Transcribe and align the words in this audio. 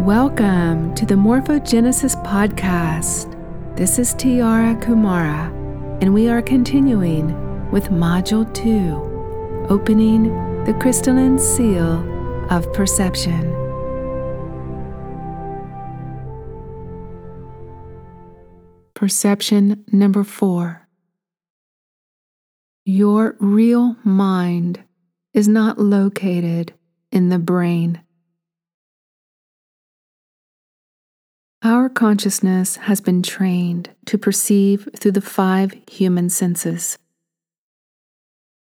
Welcome 0.00 0.94
to 0.94 1.04
the 1.04 1.14
Morphogenesis 1.14 2.16
Podcast. 2.24 3.36
This 3.76 3.98
is 3.98 4.14
Tiara 4.14 4.74
Kumara, 4.76 5.52
and 6.00 6.14
we 6.14 6.30
are 6.30 6.40
continuing 6.40 7.70
with 7.70 7.90
Module 7.90 8.50
2 8.54 9.66
Opening 9.68 10.64
the 10.64 10.72
Crystalline 10.80 11.38
Seal 11.38 12.02
of 12.50 12.72
Perception. 12.72 13.42
Perception 18.94 19.84
number 19.92 20.24
4 20.24 20.88
Your 22.86 23.36
real 23.38 23.96
mind 24.02 24.82
is 25.34 25.46
not 25.46 25.78
located 25.78 26.72
in 27.12 27.28
the 27.28 27.38
brain. 27.38 28.00
Our 31.62 31.90
consciousness 31.90 32.76
has 32.76 33.02
been 33.02 33.22
trained 33.22 33.90
to 34.06 34.16
perceive 34.16 34.88
through 34.96 35.12
the 35.12 35.20
five 35.20 35.74
human 35.90 36.30
senses. 36.30 36.96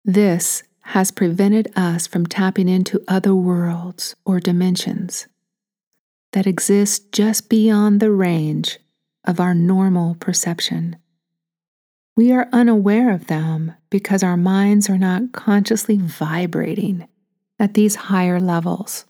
This 0.05 0.65
has 0.81 1.13
prevented 1.13 1.71
us 1.77 2.09
from 2.09 2.27
tapping 2.27 2.69
into 2.69 3.05
other 3.07 3.37
worlds 3.37 4.17
or 4.25 4.41
dimensions 4.41 5.29
that 6.33 6.49
exist 6.49 7.13
just 7.13 7.49
beyond 7.49 8.01
the 8.01 8.11
range 8.11 8.81
of 9.25 9.39
our 9.39 9.55
normal 9.55 10.17
perception. 10.17 10.97
We 12.17 12.33
are 12.33 12.49
unaware 12.53 13.13
of 13.13 13.29
them 13.29 13.75
because 13.91 14.25
our 14.25 14.37
minds 14.37 14.91
are 14.91 14.99
not 14.99 15.31
consciously 15.31 15.99
vibrating 15.99 17.07
at 17.61 17.75
these 17.75 17.95
higher 17.95 18.41
levels. 18.41 19.05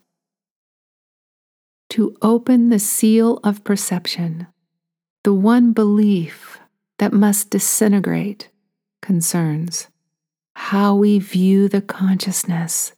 To 1.90 2.16
open 2.20 2.68
the 2.68 2.78
seal 2.78 3.40
of 3.42 3.64
perception, 3.64 4.46
the 5.24 5.32
one 5.32 5.72
belief 5.72 6.58
that 6.98 7.12
must 7.12 7.50
disintegrate 7.50 8.50
concerns 9.00 9.88
how 10.54 10.94
we 10.94 11.18
view 11.18 11.68
the 11.68 11.80
consciousness 11.80 12.92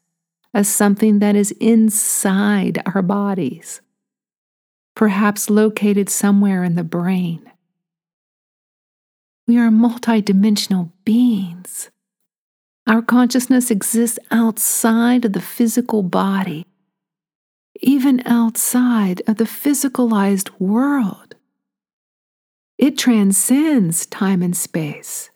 as 0.55 0.69
something 0.69 1.19
that 1.19 1.37
is 1.37 1.53
inside 1.61 2.83
our 2.87 3.03
bodies, 3.03 3.81
perhaps 4.97 5.51
located 5.51 6.09
somewhere 6.09 6.65
in 6.65 6.75
the 6.75 6.83
brain. 6.83 7.43
We 9.47 9.59
are 9.59 9.69
multidimensional 9.69 10.91
beings 11.05 11.91
our 12.91 13.03
consciousness 13.03 13.71
exists 13.71 14.19
outside 14.33 15.25
of 15.25 15.33
the 15.33 15.41
physical 15.41 16.03
body, 16.03 16.67
even 17.81 18.23
outside 18.27 19.23
of 19.27 19.37
the 19.37 19.45
physicalized 19.45 20.51
world. 20.59 21.35
It 22.79 22.97
transcends 22.97 24.07
time 24.07 24.43
and 24.43 24.57
space 24.57 25.31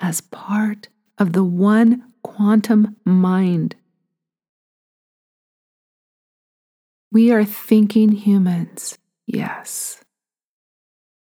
as 0.00 0.20
part 0.20 0.88
of 1.18 1.32
the 1.32 1.44
one 1.44 2.12
quantum 2.22 2.96
mind. 3.04 3.76
We 7.12 7.32
are 7.32 7.44
thinking 7.44 8.12
humans, 8.12 8.96
yes, 9.26 10.02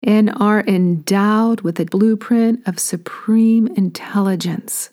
and 0.03 0.33
are 0.37 0.61
endowed 0.61 1.63
with 1.63 1.81
a 1.81 1.85
blueprint 1.85 2.67
of 2.67 2.79
supreme 2.79 3.67
intelligence 3.69 4.91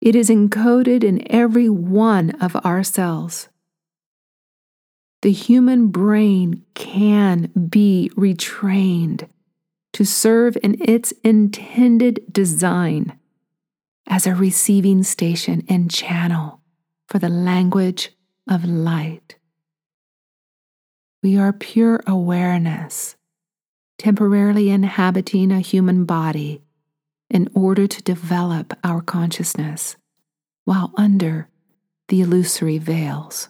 it 0.00 0.14
is 0.14 0.28
encoded 0.28 1.02
in 1.02 1.26
every 1.32 1.68
one 1.68 2.30
of 2.40 2.56
our 2.64 2.84
cells. 2.84 3.48
The 5.22 5.32
human 5.32 5.88
brain 5.88 6.64
can 6.74 7.50
be 7.68 8.10
retrained 8.16 9.28
to 9.94 10.04
serve 10.04 10.58
in 10.62 10.76
its 10.80 11.12
intended 11.24 12.20
design 12.30 13.18
as 14.06 14.26
a 14.26 14.34
receiving 14.34 15.02
station 15.02 15.64
and 15.68 15.90
channel 15.90 16.60
for 17.08 17.18
the 17.18 17.28
language 17.28 18.10
of 18.48 18.64
light. 18.64 19.36
We 21.22 21.38
are 21.38 21.52
pure 21.52 22.02
awareness, 22.06 23.16
temporarily 23.98 24.70
inhabiting 24.70 25.50
a 25.50 25.60
human 25.60 26.04
body 26.04 26.62
in 27.30 27.48
order 27.54 27.86
to 27.86 28.02
develop 28.02 28.74
our 28.84 29.00
consciousness 29.00 29.96
while 30.64 30.92
under 30.96 31.48
the 32.08 32.20
illusory 32.20 32.78
veils. 32.78 33.48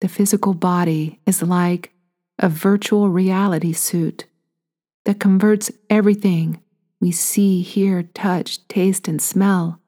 The 0.00 0.08
physical 0.08 0.54
body 0.54 1.20
is 1.26 1.42
like 1.42 1.92
a 2.38 2.48
virtual 2.48 3.08
reality 3.08 3.72
suit 3.72 4.26
that 5.04 5.18
converts 5.18 5.70
everything 5.90 6.62
we 7.00 7.12
see, 7.12 7.62
hear, 7.62 8.02
touch, 8.02 8.66
taste, 8.68 9.08
and 9.08 9.22
smell 9.22 9.80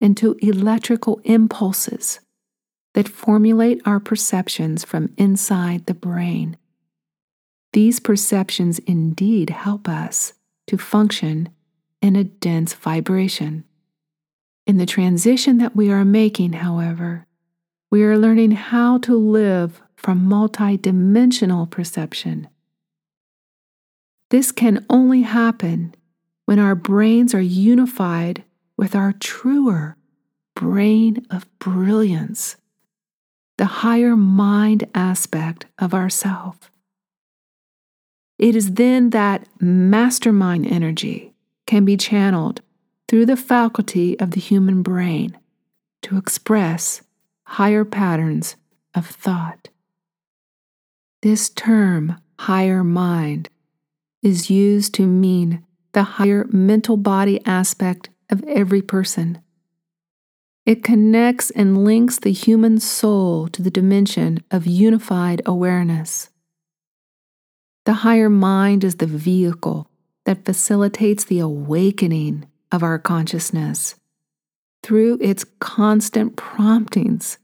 into 0.00 0.36
electrical 0.40 1.20
impulses 1.24 2.20
that 2.94 3.08
formulate 3.08 3.80
our 3.84 4.00
perceptions 4.00 4.84
from 4.84 5.12
inside 5.16 5.86
the 5.86 5.94
brain. 5.94 6.56
These 7.72 8.00
perceptions 8.00 8.78
indeed 8.80 9.50
help 9.50 9.88
us 9.88 10.32
to 10.66 10.76
function 10.76 11.50
in 12.02 12.16
a 12.16 12.24
dense 12.24 12.74
vibration. 12.74 13.64
In 14.66 14.76
the 14.78 14.86
transition 14.86 15.58
that 15.58 15.76
we 15.76 15.90
are 15.90 16.04
making, 16.04 16.54
however, 16.54 17.26
we 17.90 18.04
are 18.04 18.16
learning 18.16 18.52
how 18.52 18.98
to 18.98 19.16
live 19.16 19.82
from 19.96 20.28
multidimensional 20.28 21.68
perception. 21.68 22.48
This 24.30 24.52
can 24.52 24.86
only 24.88 25.22
happen 25.22 25.94
when 26.44 26.60
our 26.60 26.76
brains 26.76 27.34
are 27.34 27.40
unified 27.40 28.44
with 28.76 28.94
our 28.94 29.12
truer 29.12 29.96
brain 30.54 31.26
of 31.30 31.46
brilliance, 31.58 32.56
the 33.58 33.64
higher 33.64 34.16
mind 34.16 34.88
aspect 34.94 35.66
of 35.78 35.92
ourself. 35.92 36.70
It 38.38 38.54
is 38.54 38.74
then 38.74 39.10
that 39.10 39.48
mastermind 39.60 40.66
energy 40.66 41.34
can 41.66 41.84
be 41.84 41.96
channeled 41.96 42.62
through 43.08 43.26
the 43.26 43.36
faculty 43.36 44.18
of 44.20 44.30
the 44.30 44.40
human 44.40 44.82
brain 44.82 45.36
to 46.02 46.16
express 46.16 47.02
higher 47.50 47.84
patterns 47.84 48.54
of 48.94 49.04
thought. 49.04 49.70
This 51.22 51.48
term, 51.48 52.16
higher 52.38 52.84
mind, 52.84 53.48
is 54.22 54.50
used 54.50 54.94
to 54.94 55.04
mean 55.04 55.64
the 55.92 56.04
higher 56.04 56.46
mental 56.50 56.96
body 56.96 57.44
aspect 57.44 58.08
of 58.30 58.44
every 58.44 58.80
person. 58.80 59.40
It 60.64 60.84
connects 60.84 61.50
and 61.50 61.84
links 61.84 62.20
the 62.20 62.30
human 62.30 62.78
soul 62.78 63.48
to 63.48 63.62
the 63.62 63.70
dimension 63.70 64.38
of 64.52 64.68
unified 64.68 65.42
awareness. 65.44 66.30
The 67.84 67.94
higher 68.04 68.30
mind 68.30 68.84
is 68.84 68.96
the 68.96 69.08
vehicle 69.08 69.90
that 70.24 70.44
facilitates 70.44 71.24
the 71.24 71.40
awakening 71.40 72.46
of 72.70 72.84
our 72.84 73.00
consciousness 73.00 73.96
through 74.82 75.18
its 75.20 75.44
constant 75.58 76.36
promptings 76.36 77.38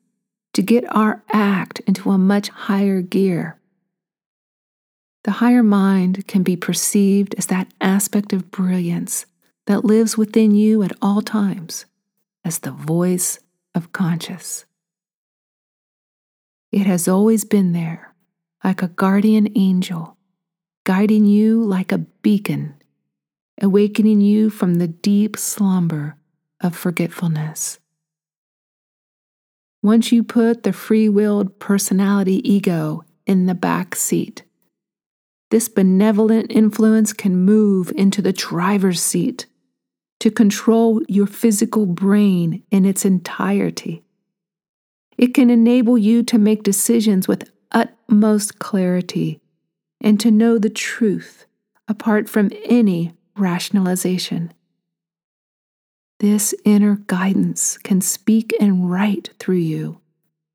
to 0.54 0.62
get 0.62 0.84
our 0.94 1.22
act 1.32 1.80
into 1.80 2.10
a 2.10 2.18
much 2.18 2.48
higher 2.48 3.02
gear. 3.02 3.58
The 5.24 5.32
higher 5.32 5.62
mind 5.62 6.26
can 6.28 6.42
be 6.42 6.56
perceived 6.56 7.34
as 7.36 7.46
that 7.46 7.68
aspect 7.80 8.32
of 8.32 8.50
brilliance 8.50 9.26
that 9.66 9.84
lives 9.84 10.16
within 10.16 10.52
you 10.52 10.82
at 10.82 10.96
all 11.02 11.20
times 11.20 11.84
as 12.44 12.60
the 12.60 12.70
voice 12.70 13.40
of 13.74 13.92
conscious. 13.92 14.64
It 16.70 16.86
has 16.86 17.08
always 17.08 17.44
been 17.44 17.72
there, 17.72 18.14
like 18.62 18.82
a 18.82 18.88
guardian 18.88 19.48
angel 19.56 20.16
guiding 20.86 21.26
you 21.26 21.64
like 21.64 21.90
a 21.90 21.98
beacon, 21.98 22.72
awakening 23.60 24.20
you 24.20 24.48
from 24.48 24.74
the 24.76 24.86
deep 24.86 25.36
slumber 25.36 26.16
of 26.60 26.76
forgetfulness. 26.76 27.78
Once 29.82 30.10
you 30.10 30.24
put 30.24 30.62
the 30.62 30.72
free 30.72 31.08
willed 31.08 31.58
personality 31.58 32.40
ego 32.50 33.04
in 33.26 33.46
the 33.46 33.54
back 33.54 33.94
seat, 33.94 34.42
this 35.50 35.68
benevolent 35.68 36.50
influence 36.50 37.12
can 37.12 37.36
move 37.36 37.92
into 37.94 38.20
the 38.20 38.32
driver's 38.32 39.00
seat 39.00 39.46
to 40.18 40.30
control 40.30 41.02
your 41.08 41.26
physical 41.26 41.86
brain 41.86 42.62
in 42.70 42.84
its 42.84 43.04
entirety. 43.04 44.02
It 45.16 45.34
can 45.34 45.50
enable 45.50 45.96
you 45.96 46.22
to 46.24 46.38
make 46.38 46.62
decisions 46.62 47.28
with 47.28 47.50
utmost 47.72 48.58
clarity 48.58 49.40
and 50.00 50.18
to 50.20 50.30
know 50.30 50.58
the 50.58 50.70
truth 50.70 51.46
apart 51.88 52.28
from 52.28 52.50
any 52.64 53.12
rationalization. 53.36 54.52
This 56.18 56.54
inner 56.64 56.96
guidance 57.06 57.76
can 57.76 58.00
speak 58.00 58.54
and 58.58 58.90
write 58.90 59.30
through 59.38 59.56
you 59.56 60.00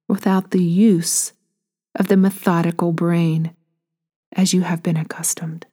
without 0.08 0.52
the 0.52 0.64
use 0.64 1.34
of 1.96 2.08
the 2.08 2.18
methodical 2.18 2.92
brain, 2.94 3.56
as 4.34 4.54
you 4.54 4.62
have 4.62 4.82
been 4.82 4.98
accustomed. 4.98 5.68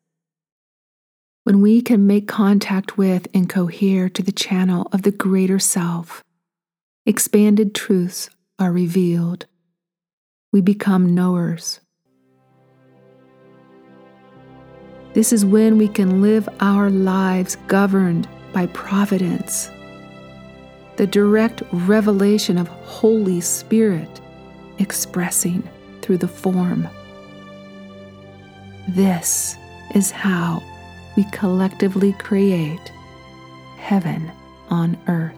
When 1.44 1.62
we 1.62 1.80
can 1.80 2.06
make 2.06 2.28
contact 2.28 2.98
with 2.98 3.28
and 3.32 3.48
cohere 3.48 4.10
to 4.10 4.22
the 4.22 4.32
channel 4.32 4.88
of 4.92 5.02
the 5.02 5.10
greater 5.10 5.58
self, 5.58 6.22
expanded 7.06 7.74
truths 7.74 8.28
are 8.58 8.72
revealed. 8.72 9.46
We 10.52 10.60
become 10.60 11.14
knowers. 11.14 11.80
This 15.14 15.32
is 15.32 15.46
when 15.46 15.78
we 15.78 15.88
can 15.88 16.20
live 16.20 16.46
our 16.60 16.90
lives 16.90 17.56
governed 17.66 18.28
by 18.52 18.66
providence, 18.66 19.70
the 20.98 21.06
direct 21.06 21.62
revelation 21.72 22.58
of 22.58 22.66
Holy 22.66 23.40
Spirit 23.40 24.20
expressing 24.80 25.62
through 26.02 26.18
the 26.18 26.26
form. 26.26 26.88
This 28.88 29.56
is 29.94 30.10
how 30.10 30.60
we 31.16 31.22
collectively 31.30 32.14
create 32.14 32.92
heaven 33.76 34.28
on 34.70 34.98
earth. 35.06 35.36